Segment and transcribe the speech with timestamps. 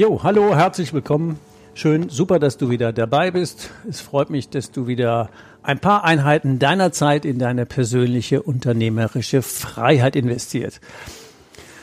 [0.00, 1.38] Jo, hallo, herzlich willkommen.
[1.74, 3.68] Schön, super, dass du wieder dabei bist.
[3.86, 5.28] Es freut mich, dass du wieder
[5.62, 10.80] ein paar Einheiten deiner Zeit in deine persönliche unternehmerische Freiheit investiert.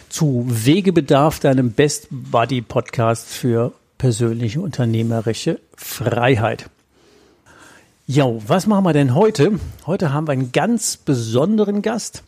[0.09, 6.71] Zu Wegebedarf, deinem Best Buddy Podcast für persönliche unternehmerische Freiheit.
[8.07, 9.59] Jo, was machen wir denn heute?
[9.85, 12.23] Heute haben wir einen ganz besonderen Gast.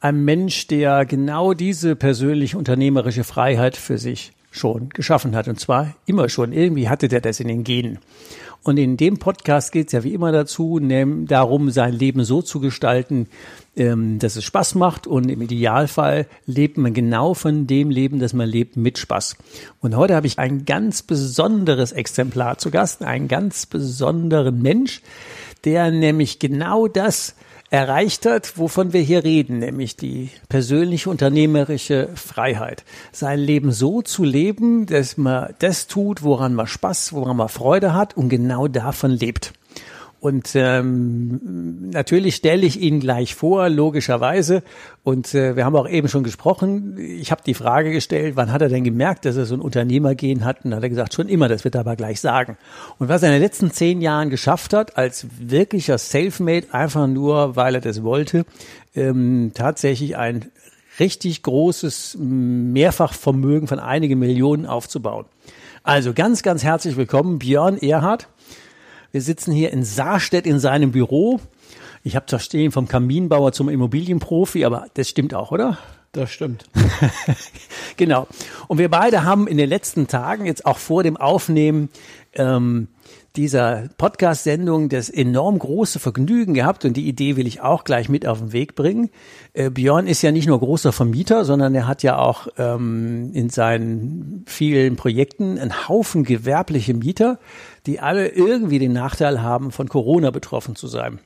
[0.00, 5.48] Ein Mensch, der genau diese persönliche unternehmerische Freiheit für sich schon geschaffen hat.
[5.48, 6.52] Und zwar immer schon.
[6.52, 7.98] Irgendwie hatte der das in den Genen.
[8.62, 12.60] Und in dem Podcast geht es ja wie immer dazu, darum, sein Leben so zu
[12.60, 13.26] gestalten,
[13.74, 15.06] ähm, dass es Spaß macht.
[15.06, 19.36] Und im Idealfall lebt man genau von dem Leben, das man lebt, mit Spaß.
[19.80, 25.00] Und heute habe ich ein ganz besonderes Exemplar zu Gast, einen ganz besonderen Mensch,
[25.64, 27.34] der nämlich genau das
[27.70, 32.84] erreicht hat, wovon wir hier reden, nämlich die persönliche unternehmerische Freiheit.
[33.12, 37.94] Sein Leben so zu leben, dass man das tut, woran man Spaß, woran man Freude
[37.94, 39.52] hat und genau davon lebt.
[40.20, 44.62] Und ähm, natürlich stelle ich ihn gleich vor, logischerweise.
[45.02, 46.98] Und äh, wir haben auch eben schon gesprochen.
[46.98, 50.44] Ich habe die Frage gestellt, wann hat er denn gemerkt, dass er so ein Unternehmergehen
[50.44, 50.64] hat?
[50.64, 52.58] Und hat er gesagt, schon immer, das wird er aber gleich sagen.
[52.98, 57.56] Und was er in den letzten zehn Jahren geschafft hat, als wirklicher Selfmade, einfach nur,
[57.56, 58.44] weil er das wollte,
[58.94, 60.50] ähm, tatsächlich ein
[60.98, 65.24] richtig großes Mehrfachvermögen von einigen Millionen aufzubauen.
[65.82, 68.28] Also ganz, ganz herzlich willkommen, Björn Erhard.
[69.12, 71.40] Wir sitzen hier in Saarstedt in seinem Büro.
[72.02, 75.78] Ich habe zwar stehen vom Kaminbauer zum Immobilienprofi, aber das stimmt auch, oder?
[76.12, 76.64] Das stimmt.
[77.96, 78.26] genau.
[78.68, 81.88] Und wir beide haben in den letzten Tagen, jetzt auch vor dem Aufnehmen
[82.34, 82.88] ähm,
[83.36, 88.26] dieser Podcast-Sendung, das enorm große Vergnügen gehabt und die Idee will ich auch gleich mit
[88.26, 89.10] auf den Weg bringen.
[89.52, 93.48] Äh, Björn ist ja nicht nur großer Vermieter, sondern er hat ja auch ähm, in
[93.48, 97.38] seinen vielen Projekten einen Haufen gewerbliche Mieter,
[97.86, 101.20] die alle irgendwie den Nachteil haben, von Corona betroffen zu sein.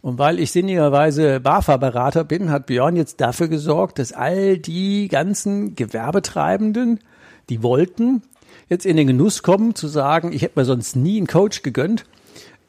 [0.00, 5.74] Und weil ich sinnigerweise BAFA-Berater bin, hat Björn jetzt dafür gesorgt, dass all die ganzen
[5.76, 7.00] Gewerbetreibenden,
[7.48, 8.22] die wollten,
[8.68, 12.04] jetzt in den Genuss kommen zu sagen, ich hätte mir sonst nie einen Coach gegönnt,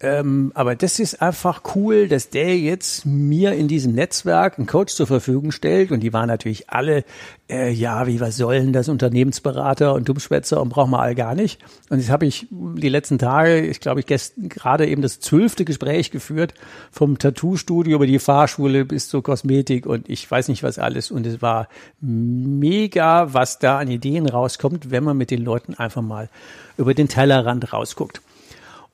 [0.06, 4.94] ähm, aber das ist einfach cool, dass der jetzt mir in diesem Netzwerk einen Coach
[4.94, 5.92] zur Verfügung stellt.
[5.92, 7.04] Und die waren natürlich alle,
[7.50, 11.60] äh, ja, wie was sollen das Unternehmensberater und Dummschwätzer und brauchen wir all gar nicht.
[11.90, 15.66] Und jetzt habe ich die letzten Tage, ich glaube, ich gestern gerade eben das zwölfte
[15.66, 16.54] Gespräch geführt,
[16.92, 21.10] vom Tattoo-Studio über die Fahrschule bis zur Kosmetik und ich weiß nicht was alles.
[21.10, 21.68] Und es war
[22.00, 26.30] mega, was da an Ideen rauskommt, wenn man mit den Leuten einfach mal
[26.78, 28.22] über den Tellerrand rausguckt.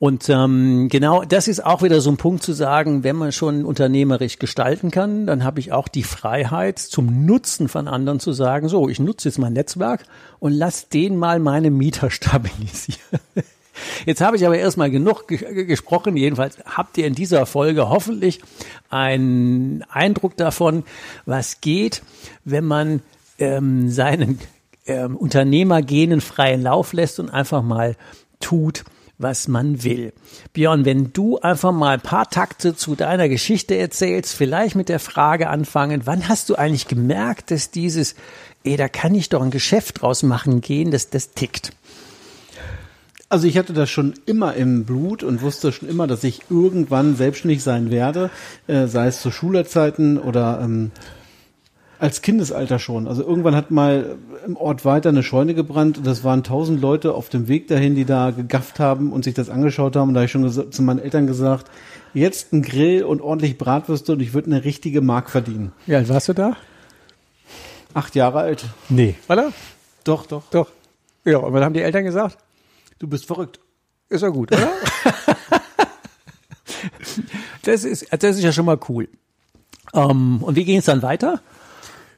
[0.01, 3.66] Und ähm, genau das ist auch wieder so ein Punkt zu sagen, wenn man schon
[3.66, 8.67] unternehmerisch gestalten kann, dann habe ich auch die Freiheit zum Nutzen von anderen zu sagen,
[8.67, 10.06] so, ich nutze jetzt mein Netzwerk
[10.39, 13.19] und lass den mal meine Mieter stabilisieren.
[14.07, 16.18] Jetzt habe ich aber erstmal genug ge gesprochen.
[16.18, 18.41] Jedenfalls habt ihr in dieser Folge hoffentlich
[18.89, 20.83] einen Eindruck davon,
[21.28, 22.01] was geht,
[22.44, 23.03] wenn man
[23.38, 24.39] ähm, seinen
[24.88, 27.95] ähm, Unternehmergenen freien Lauf lässt und einfach mal
[28.39, 28.83] tut,
[29.21, 30.13] was man will.
[30.53, 35.00] Björn, wenn du einfach mal ein paar Takte zu deiner Geschichte erzählst, vielleicht mit der
[35.00, 38.15] Frage anfangen, wann hast du eigentlich gemerkt, dass dieses,
[38.63, 41.71] ey, da kann ich doch ein Geschäft draus machen gehen, dass das tickt?
[43.29, 47.15] Also ich hatte das schon immer im Blut und wusste schon immer, dass ich irgendwann
[47.15, 48.29] selbstständig sein werde,
[48.67, 50.91] äh, sei es zu Schulzeiten oder ähm,
[52.01, 53.07] als Kindesalter schon.
[53.07, 54.18] Also irgendwann hat mal
[54.48, 57.94] im Ort weiter eine Scheune gebrannt und das waren tausend Leute auf dem Weg dahin,
[57.94, 60.07] die da gegafft haben und sich das angeschaut haben.
[60.07, 61.69] Und da habe ich schon zu meinen Eltern gesagt,
[62.15, 65.74] jetzt ein Grill und ordentlich Bratwürste und ich würde eine richtige Mark verdienen.
[65.86, 66.57] Wie alt warst du da?
[67.94, 68.65] Acht Jahre alt.
[68.89, 69.13] Nee.
[69.30, 69.53] Oder?
[70.03, 70.50] Doch, doch.
[70.50, 70.71] Doch.
[71.24, 72.39] Ja, und was haben die Eltern gesagt?
[72.98, 73.59] Du bist verrückt.
[74.09, 74.71] Ist ja gut, oder?
[77.62, 79.07] das, ist, das ist ja schon mal cool.
[79.94, 81.42] Ähm, und wie ging es dann weiter?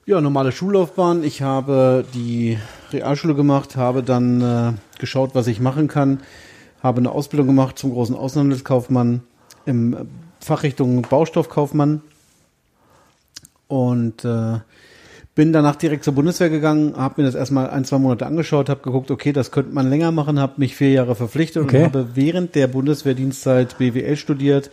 [0.06, 1.24] Ja, normale Schullaufbahn.
[1.24, 2.58] Ich habe die
[2.92, 6.20] Realschule gemacht, habe dann äh, geschaut, was ich machen kann,
[6.82, 9.22] habe eine Ausbildung gemacht zum großen Außenhandelskaufmann
[9.66, 9.96] im
[10.42, 12.02] Fachrichtung Baustoffkaufmann
[13.70, 14.60] und äh,
[15.36, 18.82] bin danach direkt zur Bundeswehr gegangen, habe mir das erstmal ein, zwei Monate angeschaut, habe
[18.82, 21.78] geguckt, okay, das könnte man länger machen, habe mich vier Jahre verpflichtet Okay.
[21.78, 24.70] und habe während der Bundeswehrdienstzeit BWL studiert,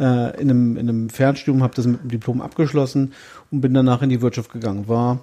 [0.00, 3.12] äh, in, einem, in einem Fernstudium, habe das mit einem Diplom abgeschlossen
[3.50, 4.88] und bin danach in die Wirtschaft gegangen.
[4.88, 5.20] War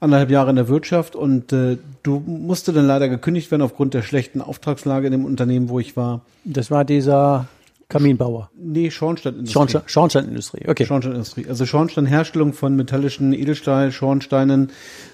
[0.00, 4.02] anderthalb Jahre in der Wirtschaft und äh, du musste dann leider gekündigt werden aufgrund der
[4.02, 6.20] schlechten Auftragslage in dem Unternehmen, wo ich war.
[6.44, 7.48] Das war dieser
[7.88, 8.50] Kaminbauer.
[8.54, 9.52] Nee, Schornsteinindustrie.
[9.52, 10.68] Schornstein, Schornsteinindustrie.
[10.68, 10.84] Okay.
[10.84, 11.46] Schornsteinindustrie.
[11.48, 14.70] Also Schornsteinherstellung von metallischen Edelstahl, Schornsteinen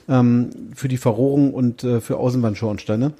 [0.09, 3.13] ähm, für die Verrohrung und äh, für Außenwandschornsteine.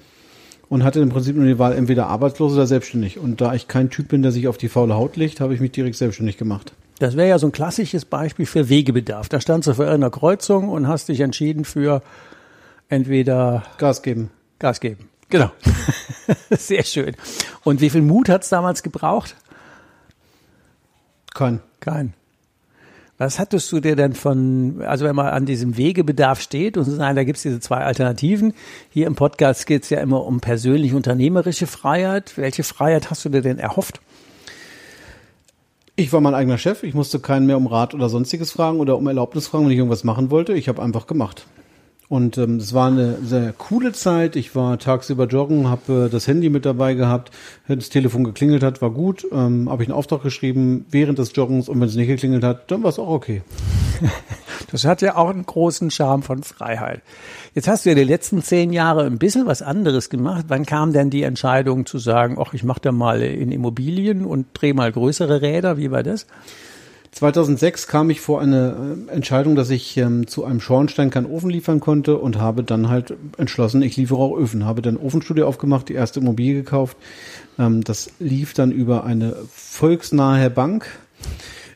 [0.69, 3.19] Und hatte im Prinzip nur die Wahl, entweder arbeitslos oder selbstständig.
[3.19, 5.61] Und da ich kein Typ bin, der sich auf die faule Haut legt, habe ich
[5.61, 6.73] mich direkt selbstständig gemacht.
[6.99, 9.29] Das wäre ja so ein klassisches Beispiel für Wegebedarf.
[9.29, 12.03] Da standst du vor einer Kreuzung und hast dich entschieden für
[12.89, 14.31] entweder Gas geben.
[14.59, 15.09] Gas geben.
[15.29, 15.51] Genau.
[16.51, 17.17] Sehr schön.
[17.65, 19.37] Und wie viel Mut hat's damals gebraucht?
[21.35, 21.61] Kein.
[21.81, 22.15] Kein.
[23.17, 27.15] Was hattest du dir denn von, also wenn man an diesem Wegebedarf steht und sagen,
[27.15, 28.55] da gibt's diese zwei Alternativen.
[28.91, 32.37] Hier im Podcast geht's ja immer um persönlich unternehmerische Freiheit.
[32.37, 34.01] Welche Freiheit hast du dir denn erhofft?
[35.95, 36.83] Ich war mein eigener Chef.
[36.83, 39.79] Ich musste keinen mehr um Rat oder sonstiges fragen oder um Erlaubnis fragen, wenn ich
[39.79, 40.55] irgendwas machen wollte.
[40.55, 41.47] Ich habe einfach gemacht.
[42.09, 44.37] Und ähm, es war eine sehr coole Zeit.
[44.37, 47.31] Ich war tagsüber joggen, habe äh, das Handy mit dabei gehabt.
[47.67, 49.27] Wenn das Telefon geklingelt hat, war gut.
[49.33, 52.71] Ähm, habe ich einen Auftrag geschrieben während des Joggens und wenn es nicht geklingelt hat,
[52.71, 53.43] dann war es auch okay.
[54.71, 57.03] Das hat ja auch einen großen Charme von Freiheit.
[57.55, 60.47] Jetzt hast du ja die letzten zehn Jahre ein bisschen was anderes gemacht.
[60.49, 64.47] Wann kam denn die Entscheidung zu sagen, ach, ich mache da mal in Immobilien und
[64.53, 65.77] drehe mal größere Räder?
[65.77, 66.27] Wie war das?
[67.15, 71.49] 2006 kam ich vor eine äh, Entscheidung, dass ich ähm, zu einem Schornstein keinen Ofen
[71.49, 74.65] liefern konnte und habe dann halt entschlossen, ich liefere auch Öfen.
[74.65, 76.97] Habe dann Ofenstudio aufgemacht, die erste Immobilie gekauft.
[77.57, 80.87] Ähm, das lief dann über eine volksnahe Bank,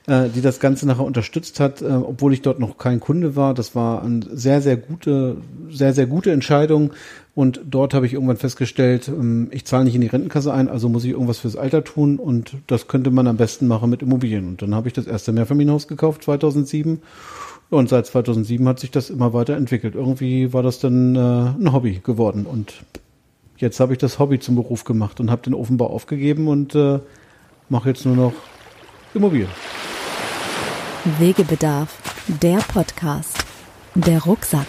[0.09, 3.55] äh, die das Ganze nachher unterstützt hat, äh, obwohl ich dort noch kein Kunde war.
[3.55, 5.37] Das war eine sehr, sehr gute,
[5.71, 6.93] sehr, sehr gute Entscheidung.
[7.39, 10.89] Und dort habe ich irgendwann festgestellt, ähm, ich zahle nicht in die Rentenkasse ein, also
[10.89, 14.49] muss ich irgendwas fürs Alter tun und das könnte man am besten machen mit Immobilien.
[14.49, 17.01] Und dann habe ich das erste Mehrfamilienhaus gekauft 2007
[17.71, 19.95] und seit 2007 hat sich das immer weiter entwickelt.
[19.95, 21.21] Irgendwie war das dann äh,
[21.61, 22.83] ein Hobby geworden und
[23.57, 26.99] jetzt habe ich das Hobby zum Beruf gemacht und habe den Ofenbau aufgegeben und äh,
[27.69, 28.33] mache jetzt nur noch
[29.15, 29.51] Immobilien.
[31.21, 31.99] Wegebedarf,
[32.43, 33.39] der Podcast.
[33.95, 34.67] Der Rucksack.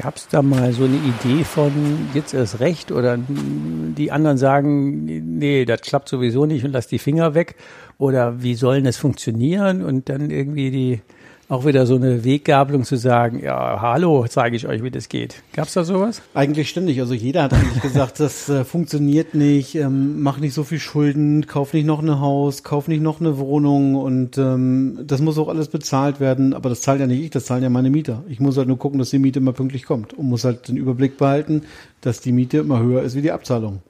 [0.00, 1.72] Gab es da mal so eine Idee von,
[2.14, 2.92] jetzt erst recht?
[2.92, 5.06] Oder die anderen sagen,
[5.38, 7.56] nee, das klappt sowieso nicht und lass die Finger weg.
[7.98, 9.82] Oder wie sollen das funktionieren?
[9.82, 11.00] Und dann irgendwie die
[11.48, 15.42] auch wieder so eine Weggabelung zu sagen, ja, hallo, zeige ich euch, wie das geht.
[15.54, 16.20] Gab's da sowas?
[16.34, 17.00] Eigentlich ständig.
[17.00, 21.46] Also jeder hat eigentlich gesagt, das äh, funktioniert nicht, ähm, mach nicht so viel Schulden,
[21.46, 25.48] kauf nicht noch ein Haus, kauf nicht noch eine Wohnung und ähm, das muss auch
[25.48, 26.52] alles bezahlt werden.
[26.52, 28.24] Aber das zahlt ja nicht ich, das zahlen ja meine Mieter.
[28.28, 30.76] Ich muss halt nur gucken, dass die Miete immer pünktlich kommt und muss halt den
[30.76, 31.62] Überblick behalten,
[32.02, 33.80] dass die Miete immer höher ist wie die Abzahlung.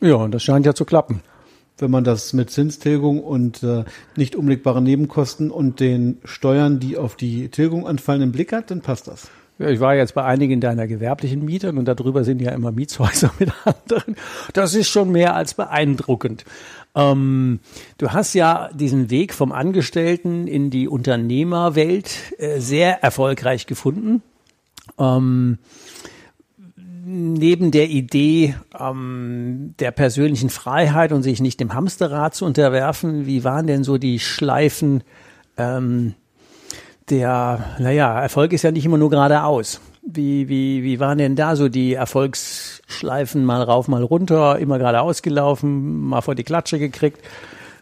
[0.00, 1.20] Ja, und das scheint ja zu klappen.
[1.78, 3.84] Wenn man das mit Zinstilgung und äh,
[4.16, 8.80] nicht umlegbaren Nebenkosten und den Steuern, die auf die Tilgung anfallen, im Blick hat, dann
[8.80, 9.30] passt das.
[9.58, 13.32] Ja, ich war jetzt bei einigen deiner gewerblichen Mietern und darüber sind ja immer Mietshäuser
[13.38, 14.16] mit anderen.
[14.52, 16.44] Das ist schon mehr als beeindruckend.
[16.96, 17.60] Ähm,
[17.98, 24.22] du hast ja diesen Weg vom Angestellten in die Unternehmerwelt äh, sehr erfolgreich gefunden.
[24.98, 25.58] Ähm,
[27.14, 33.44] neben der Idee ähm, der persönlichen Freiheit und sich nicht dem Hamsterrad zu unterwerfen, wie
[33.44, 35.04] waren denn so die Schleifen
[35.56, 36.14] ähm,
[37.10, 39.80] der, naja, Erfolg ist ja nicht immer nur geradeaus.
[40.06, 45.22] Wie, wie, wie waren denn da so die Erfolgsschleifen mal rauf, mal runter, immer geradeaus
[45.22, 47.20] gelaufen, mal vor die Klatsche gekriegt?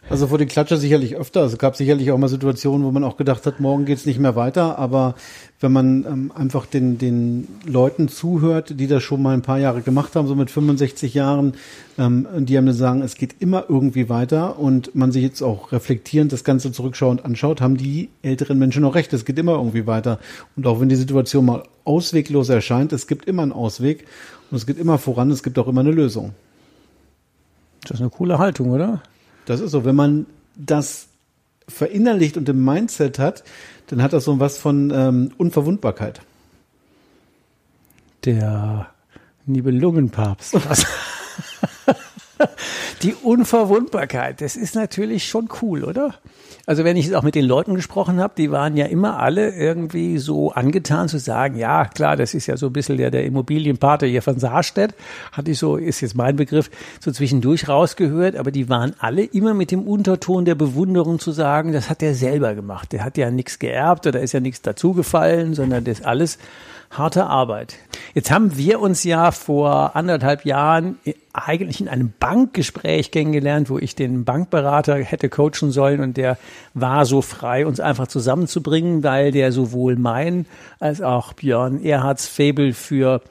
[0.09, 1.43] Also vor den Klatscher sicherlich öfter.
[1.43, 4.35] Es gab sicherlich auch mal Situationen, wo man auch gedacht hat, morgen geht's nicht mehr
[4.35, 4.77] weiter.
[4.77, 5.15] Aber
[5.61, 9.81] wenn man ähm, einfach den, den Leuten zuhört, die das schon mal ein paar Jahre
[9.81, 11.53] gemacht haben, so mit 65 Jahren,
[11.97, 15.71] ähm, die haben dann sagen, es geht immer irgendwie weiter und man sich jetzt auch
[15.71, 19.13] reflektierend das Ganze zurückschauend anschaut, haben die älteren Menschen auch recht.
[19.13, 20.19] Es geht immer irgendwie weiter.
[20.57, 24.05] Und auch wenn die Situation mal ausweglos erscheint, es gibt immer einen Ausweg
[24.51, 26.33] und es geht immer voran, es gibt auch immer eine Lösung.
[27.83, 29.01] Das ist eine coole Haltung, oder?
[29.45, 31.07] Das ist so, wenn man das
[31.67, 33.43] verinnerlicht und im Mindset hat,
[33.87, 36.21] dann hat das so was von ähm, Unverwundbarkeit.
[38.25, 38.87] Der
[39.45, 40.57] Nibelungenpapst.
[43.03, 46.15] Die Unverwundbarkeit, das ist natürlich schon cool, oder?
[46.65, 49.53] Also wenn ich es auch mit den Leuten gesprochen habe, die waren ja immer alle
[49.53, 53.25] irgendwie so angetan zu sagen, ja klar, das ist ja so ein bisschen der, der
[53.25, 54.95] Immobilienpate hier von Saarstedt,
[55.33, 56.71] hatte ich so, ist jetzt mein Begriff,
[57.01, 61.73] so zwischendurch rausgehört, aber die waren alle immer mit dem Unterton der Bewunderung zu sagen,
[61.73, 62.93] das hat der selber gemacht.
[62.93, 66.37] Der hat ja nichts geerbt oder ist ja nichts dazugefallen, sondern das alles
[66.97, 67.75] harte Arbeit.
[68.13, 70.97] Jetzt haben wir uns ja vor anderthalb Jahren
[71.33, 76.37] eigentlich in einem Bankgespräch kennengelernt, wo ich den Bankberater hätte coachen sollen und der
[76.73, 80.45] war so frei, uns einfach zusammenzubringen, weil der sowohl mein
[80.79, 83.21] als auch Björn Erhards Fabel für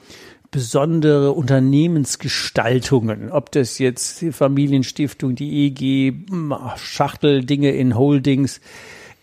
[0.50, 6.12] besondere Unternehmensgestaltungen, ob das jetzt die Familienstiftung, die EG,
[6.76, 8.60] Schachteldinge in Holdings,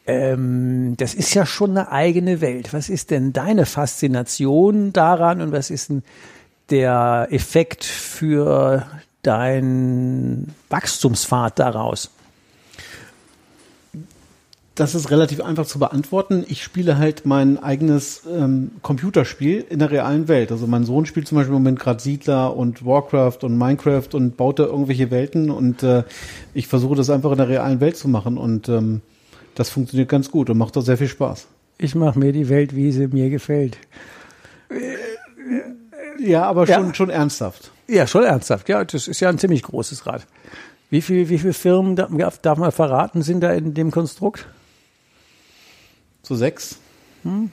[0.09, 2.73] ähm, das ist ja schon eine eigene Welt.
[2.73, 6.03] Was ist denn deine Faszination daran und was ist denn
[6.71, 8.87] der Effekt für
[9.21, 12.09] deinen Wachstumspfad daraus?
[14.73, 16.43] Das ist relativ einfach zu beantworten.
[16.47, 20.51] Ich spiele halt mein eigenes ähm, Computerspiel in der realen Welt.
[20.51, 24.37] Also mein Sohn spielt zum Beispiel im Moment gerade Siedler und Warcraft und Minecraft und
[24.37, 26.03] baut da irgendwelche Welten und äh,
[26.53, 29.01] ich versuche das einfach in der realen Welt zu machen und ähm,
[29.59, 31.45] das funktioniert ganz gut und macht auch sehr viel Spaß.
[31.77, 33.77] Ich mache mir die Welt, wie sie mir gefällt.
[36.17, 36.93] Ja, aber schon, ja.
[36.93, 37.69] schon ernsthaft.
[37.85, 38.69] Ja, schon ernsthaft.
[38.69, 40.25] Ja, das ist ja ein ziemlich großes Rad.
[40.89, 44.47] Wie viel, wie viele Firmen darf, darf man verraten, sind da in dem Konstrukt?
[46.23, 46.77] So sechs.
[47.23, 47.51] Hm.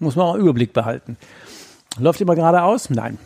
[0.00, 1.16] Muss man auch Überblick behalten.
[1.98, 2.90] Läuft immer geradeaus?
[2.90, 3.16] Nein.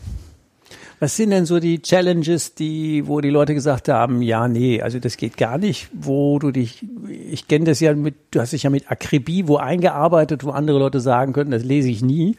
[0.99, 4.97] Was sind denn so die Challenges, die, wo die Leute gesagt haben, ja, nee, also
[4.97, 6.83] das geht gar nicht, wo du dich,
[7.29, 10.79] ich kenne das ja mit, du hast dich ja mit Akribie wo eingearbeitet, wo andere
[10.79, 12.35] Leute sagen könnten, das lese ich nie.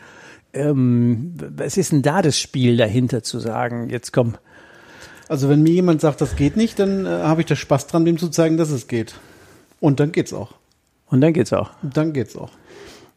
[0.53, 4.35] Ähm, was ist denn da das Spiel dahinter zu sagen, jetzt komm.
[5.29, 8.05] Also wenn mir jemand sagt, das geht nicht, dann äh, habe ich da Spaß dran,
[8.05, 9.15] dem zu zeigen, dass es geht.
[9.79, 10.55] Und dann geht's auch.
[11.07, 11.71] Und dann geht's auch.
[11.83, 12.51] Und dann geht's auch.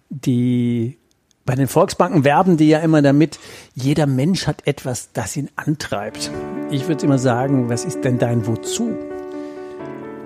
[0.10, 0.98] Die
[1.45, 3.39] bei den Volksbanken werben die ja immer damit,
[3.74, 6.31] jeder Mensch hat etwas, das ihn antreibt.
[6.69, 8.95] Ich würde immer sagen, was ist denn dein Wozu?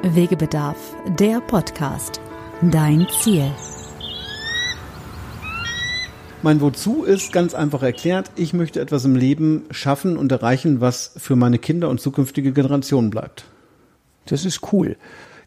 [0.03, 0.77] Wegebedarf,
[1.17, 2.19] der Podcast.
[2.61, 3.49] Dein Ziel.
[6.41, 11.11] Mein Wozu ist ganz einfach erklärt, ich möchte etwas im Leben schaffen und erreichen, was
[11.17, 13.45] für meine Kinder und zukünftige Generationen bleibt.
[14.25, 14.97] Das ist cool.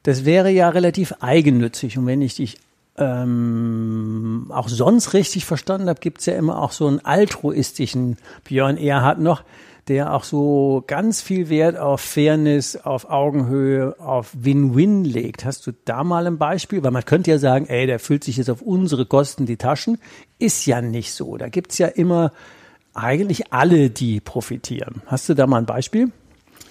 [0.03, 1.99] Das wäre ja relativ eigennützig.
[1.99, 2.59] Und wenn ich dich
[2.99, 9.21] ähm, auch sonst richtig verstanden habe, gibt's ja immer auch so einen altruistischen Björn Erhard
[9.21, 9.43] noch,
[9.89, 15.45] der auch so ganz viel Wert auf Fairness, auf Augenhöhe, auf Win-Win legt.
[15.45, 16.83] Hast du da mal ein Beispiel?
[16.83, 19.99] Weil man könnte ja sagen, ey, der füllt sich jetzt auf unsere Kosten die Taschen.
[20.39, 21.39] Ist ja nicht so.
[21.39, 22.33] Da gibt's ja immer
[22.93, 25.03] eigentlich alle, die profitieren.
[25.07, 26.11] Hast du da mal ein Beispiel?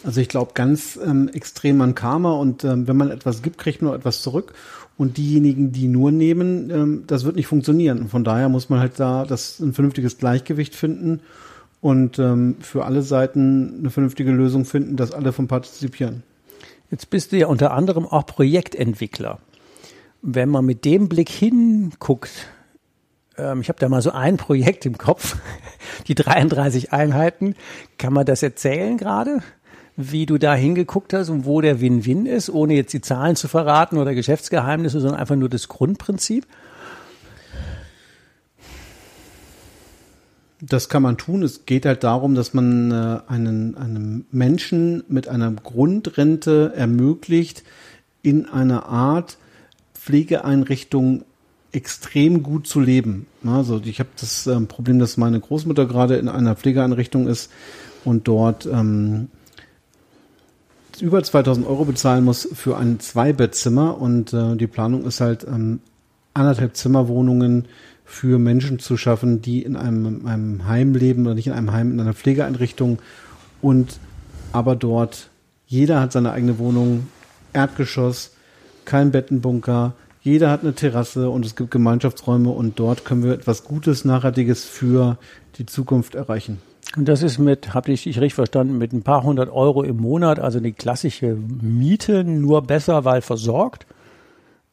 [0.08, 3.82] Also ich glaube ganz ähm, extrem an Karma und ähm, wenn man etwas gibt, kriegt
[3.82, 4.54] man etwas zurück.
[4.96, 8.00] Und diejenigen, die nur nehmen, ähm, das wird nicht funktionieren.
[8.00, 11.20] Und von daher muss man halt da das ein vernünftiges Gleichgewicht finden
[11.82, 16.24] und ähm, für alle Seiten eine vernünftige Lösung finden, dass alle von partizipieren.
[16.90, 19.40] Jetzt bist du ja unter anderem auch Projektentwickler.
[20.22, 22.48] Wenn man mit dem Blick hinguckt,
[23.38, 25.36] ähm, ich habe da mal so ein Projekt im Kopf,
[26.08, 27.56] die 33 Einheiten,
[27.98, 29.42] kann man das erzählen gerade?
[29.98, 33.48] Wie du da hingeguckt hast und wo der Win-Win ist, ohne jetzt die Zahlen zu
[33.48, 36.46] verraten oder Geschäftsgeheimnisse, sondern einfach nur das Grundprinzip?
[40.62, 41.44] Das kann man tun.
[41.44, 47.64] Es geht halt darum, dass man äh, einen, einem Menschen mit einer Grundrente ermöglicht,
[48.22, 49.38] in einer Art
[49.96, 51.24] Pflegeeinrichtung
[51.72, 53.28] extrem gut zu leben.
[53.46, 57.52] Also ich habe das äh, Problem, dass meine Großmutter gerade in einer Pflegeeinrichtung ist
[58.04, 59.30] und dort ähm,
[61.02, 64.00] über 2000 Euro bezahlen muss für ein Zweibettzimmer.
[64.00, 65.80] Und äh, die Planung ist halt ähm,
[66.34, 67.66] anderthalb Zimmerwohnungen
[68.06, 71.92] für Menschen zu schaffen, die in einem, einem Heim leben oder nicht in einem Heim,
[71.92, 73.00] in einer Pflegeeinrichtung.
[73.62, 74.00] Und
[74.52, 75.30] aber dort
[75.68, 77.08] jeder hat seine eigene Wohnung,
[77.52, 78.32] Erdgeschoss,
[78.86, 82.50] kein Bettenbunker, jeder hat eine Terrasse und es gibt Gemeinschaftsräume.
[82.50, 85.18] Und dort können wir etwas Gutes, Nachhaltiges für
[85.58, 86.60] die Zukunft erreichen.
[86.98, 89.98] Und das ist mit, habe ich dich richtig verstanden, mit ein paar hundert Euro im
[89.98, 93.86] Monat, also die klassische Miete, nur besser, weil versorgt.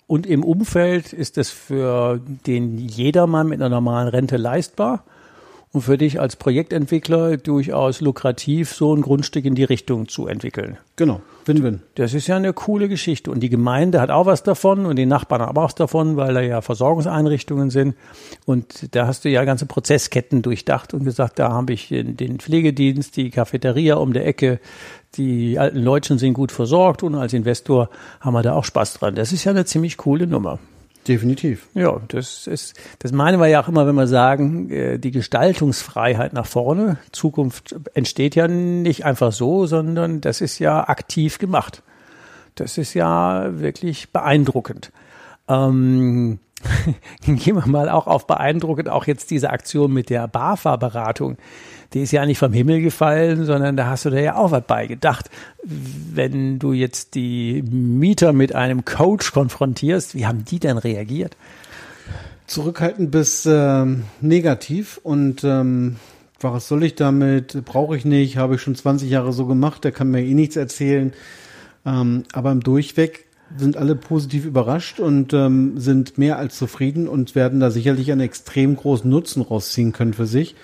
[0.07, 5.05] Und im Umfeld ist es für den jedermann mit einer normalen Rente leistbar.
[5.75, 10.79] Und für dich als Projektentwickler durchaus lukrativ, so ein Grundstück in die Richtung zu entwickeln.
[10.95, 11.83] Genau, Win-Win.
[11.97, 13.29] Das ist ja eine coole Geschichte.
[13.33, 16.33] Und die Gemeinde hat auch was davon und die Nachbarn haben auch was davon, weil
[16.33, 17.97] da ja Versorgungseinrichtungen sind.
[18.47, 23.17] Und da hast du ja ganze Prozessketten durchdacht und gesagt, da habe ich den Pflegedienst,
[23.17, 24.61] die Cafeteria um der Ecke,
[25.17, 27.91] die alten Leutchen sind gut versorgt und als Investor
[28.21, 29.17] haben wir da auch Spaß dran.
[29.17, 30.61] Das ist ja eine ziemlich coole Nummer.
[31.07, 31.69] Definitiv.
[31.75, 36.33] Ja, das ist, das meinen wir ja auch immer, wenn wir sagen, äh, die Gestaltungsfreiheit
[36.33, 36.99] nach vorne.
[37.13, 41.83] Zukunft entsteht ja nicht einfach so, sondern das ist ja aktiv gemacht.
[42.55, 44.93] Das ist ja wirklich beeindruckend.
[45.49, 46.39] Ähm,
[47.25, 51.37] gehen wir mal auch auf beeindruckend, auch jetzt diese Aktion mit der BAFA-Beratung
[51.95, 54.65] die ist ja nicht vom Himmel gefallen, sondern da hast du da ja auch was
[54.67, 55.31] bei gedacht.
[55.63, 61.37] Wenn du jetzt die Mieter mit einem Coach konfrontierst, wie haben die denn reagiert?
[62.49, 65.97] Zurückhaltend bis ähm, negativ und ähm,
[66.41, 67.65] was soll ich damit?
[67.65, 70.57] Brauche ich nicht, habe ich schon 20 Jahre so gemacht, der kann mir eh nichts
[70.57, 71.13] erzählen.
[71.87, 73.25] Ähm, aber im Durchweg
[73.57, 78.21] sind alle positiv überrascht und ähm, sind mehr als zufrieden und werden da sicherlich einen
[78.21, 80.55] extrem großen Nutzen rausziehen können für sich.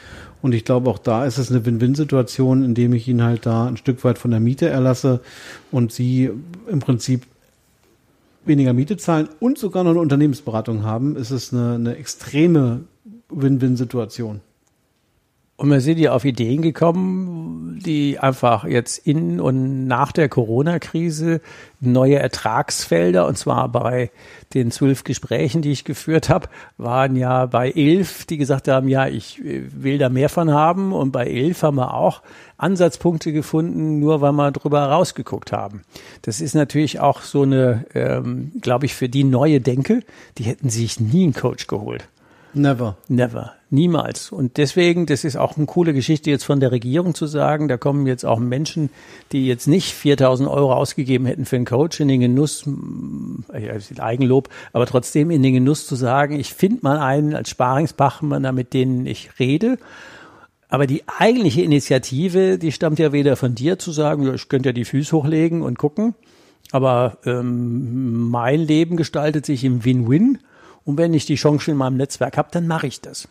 [0.43, 3.77] Und ich glaube, auch da ist es eine Win-Win-Situation, indem ich ihn halt da ein
[3.77, 5.21] Stück weit von der Miete erlasse
[5.71, 6.31] und sie
[6.67, 7.27] im Prinzip
[8.45, 12.81] weniger Miete zahlen und sogar noch eine Unternehmensberatung haben, ist es eine, eine extreme
[13.29, 14.41] Win-Win-Situation.
[15.61, 21.43] Und wir sind ja auf Ideen gekommen, die einfach jetzt in und nach der Corona-Krise
[21.81, 24.11] neue Ertragsfelder, und zwar bei
[24.55, 26.49] den zwölf Gesprächen, die ich geführt habe,
[26.79, 30.95] waren ja bei elf, die gesagt haben, ja, ich will da mehr von haben.
[30.95, 32.23] Und bei elf haben wir auch
[32.57, 35.83] Ansatzpunkte gefunden, nur weil wir drüber rausgeguckt haben.
[36.23, 40.01] Das ist natürlich auch so eine, ähm, glaube ich, für die neue Denke,
[40.39, 42.09] die hätten sich nie einen Coach geholt.
[42.53, 42.97] Never.
[43.09, 43.53] Never.
[43.71, 44.33] Niemals.
[44.33, 47.77] Und deswegen, das ist auch eine coole Geschichte jetzt von der Regierung zu sagen, da
[47.77, 48.91] kommen jetzt auch Menschen,
[49.31, 52.65] die jetzt nicht 4000 Euro ausgegeben hätten für einen Coach in den Genuss,
[53.53, 58.53] ja, Eigenlob, aber trotzdem in den Genuss zu sagen, ich finde mal einen als Sparingspartner,
[58.53, 59.79] mit denen ich rede.
[60.69, 64.73] Aber die eigentliche Initiative, die stammt ja weder von dir zu sagen, ich könnte ja
[64.73, 66.15] die Füße hochlegen und gucken,
[66.73, 70.39] aber ähm, mein Leben gestaltet sich im Win-Win
[70.91, 73.29] und wenn ich die Chance in meinem Netzwerk habe, dann mache ich das.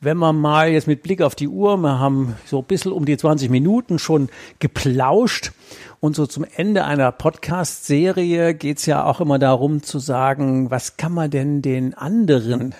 [0.00, 3.04] Wenn man mal jetzt mit Blick auf die Uhr, wir haben so ein bisschen um
[3.04, 4.28] die 20 Minuten schon
[4.60, 5.50] geplauscht
[5.98, 10.96] und so zum Ende einer Podcast-Serie geht es ja auch immer darum zu sagen, was
[10.96, 12.76] kann man denn den anderen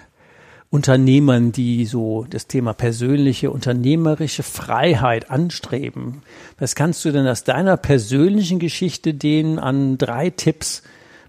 [0.70, 6.22] Unternehmern, die so das Thema persönliche unternehmerische Freiheit anstreben.
[6.56, 10.84] Was kannst du denn aus deiner persönlichen Geschichte denen an drei Tipps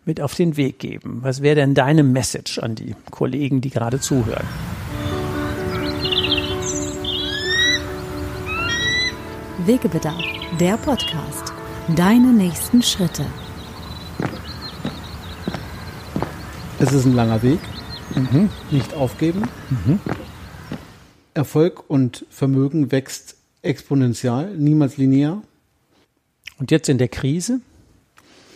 [0.05, 1.19] mit auf den Weg geben?
[1.21, 4.45] Was wäre denn deine Message an die Kollegen, die gerade zuhören?
[9.65, 10.23] Wegebedarf,
[10.59, 11.53] der Podcast.
[11.95, 13.25] Deine nächsten Schritte.
[16.79, 17.59] Es ist ein langer Weg.
[18.15, 18.49] Mhm.
[18.71, 19.43] Nicht aufgeben.
[19.69, 19.99] Mhm.
[21.33, 25.41] Erfolg und Vermögen wächst exponentiell, niemals linear.
[26.59, 27.61] Und jetzt in der Krise?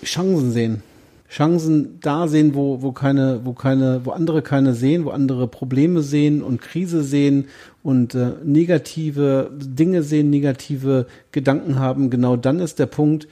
[0.04, 0.84] Chancen sehen.
[1.30, 6.02] Chancen da sehen, wo, wo keine, wo keine, wo andere keine sehen, wo andere Probleme
[6.02, 7.48] sehen und Krise sehen
[7.84, 13.28] und äh, negative Dinge sehen, negative Gedanken haben, genau dann ist der Punkt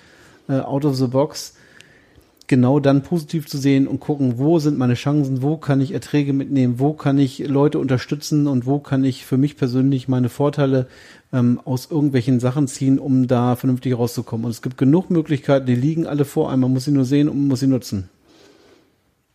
[0.49, 1.55] äh, out of the box,
[2.47, 6.33] genau dann positiv zu sehen und gucken, wo sind meine Chancen, wo kann ich Erträge
[6.33, 10.87] mitnehmen, wo kann ich Leute unterstützen und wo kann ich für mich persönlich meine Vorteile
[11.33, 14.45] ähm, aus irgendwelchen Sachen ziehen, um da vernünftig rauszukommen.
[14.45, 17.29] Und es gibt genug Möglichkeiten, die liegen alle vor einem, man muss sie nur sehen
[17.29, 18.09] und man muss sie nutzen.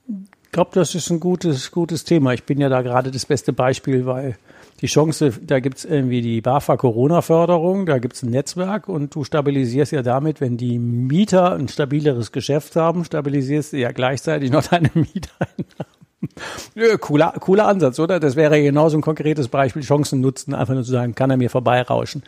[0.08, 2.34] Ich glaube, das ist ein gutes, gutes Thema.
[2.34, 4.36] Ich bin ja da gerade das beste Beispiel, weil
[4.80, 9.92] die Chance, da gibt's irgendwie die BAFA Corona-Förderung, da gibt's ein Netzwerk und du stabilisierst
[9.92, 14.90] ja damit, wenn die Mieter ein stabileres Geschäft haben, stabilisierst du ja gleichzeitig noch deine
[14.94, 17.00] Mieteinnahmen.
[17.00, 18.20] cooler, cooler Ansatz, oder?
[18.20, 21.50] Das wäre genauso ein konkretes Beispiel, Chancen nutzen, einfach nur zu sagen, kann er mir
[21.50, 22.22] vorbeirauschen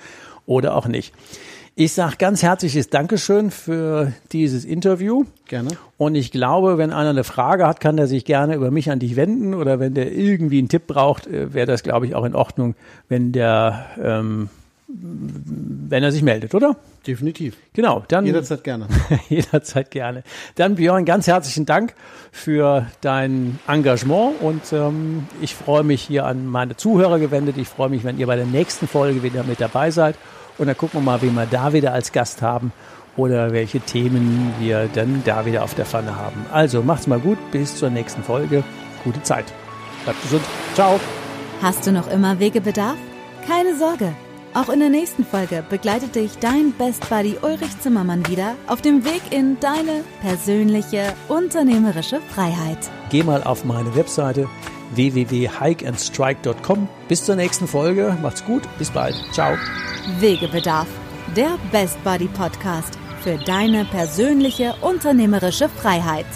[0.47, 1.15] oder auch nicht.
[1.75, 5.25] Ich sage ganz herzliches Dankeschön für dieses Interview.
[5.49, 5.71] Gerne.
[5.97, 8.99] Und ich glaube, wenn einer eine Frage hat, kann er sich gerne über mich an
[8.99, 12.25] dich wenden oder wenn der irgendwie einen Tipp braucht, äh, wäre das, glaube ich, auch
[12.25, 12.75] in Ordnung,
[13.09, 14.51] wenn der, ähm,
[14.87, 16.77] wenn er sich meldet, oder?
[17.07, 17.57] Definitiv.
[17.73, 18.27] Genau, dann.
[18.27, 18.89] Jederzeit gerne.
[19.31, 20.25] jederzeit gerne.
[20.57, 21.95] Dann Björn, ganz herzlichen Dank
[22.33, 27.57] für dein Engagement und ähm, ich freue mich hier an meine Zuhörer gewendet.
[27.57, 30.17] Ich freue mich, wenn ihr bei der nächsten Folge wieder mit dabei seid.
[30.59, 32.73] Und dann gucken wir mal, wen wir da wieder als Gast haben
[33.17, 36.47] oder welche Themen wir dann da wieder auf der Pfanne haben.
[36.53, 38.65] Also macht's mal gut, bis zur nächsten Folge.
[39.05, 39.47] Gute Zeit.
[40.05, 40.45] Bleibt gesund.
[40.75, 40.99] Ciao.
[41.61, 42.97] Hast du noch immer Wegebedarf?
[43.47, 44.15] Keine Sorge,
[44.55, 49.05] auch in der nächsten Folge begleitet dich dein Best Buddy Ulrich Zimmermann wieder auf dem
[49.05, 52.79] Weg in deine persönliche unternehmerische Freiheit.
[53.09, 54.49] Geh mal auf meine Webseite
[54.95, 56.89] www.hikeandstrike.com.
[57.09, 58.17] Bis zur nächsten Folge.
[58.21, 58.63] Macht's gut.
[58.79, 59.15] Bis bald.
[59.33, 59.57] Ciao.
[60.19, 60.89] Wegebedarf,
[61.37, 66.27] der Best Buddy Podcast für deine persönliche unternehmerische Freiheit.